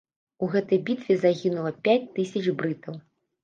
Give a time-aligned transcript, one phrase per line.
[0.45, 3.01] У гэтай бітве загінула пяць тысяч брытаў.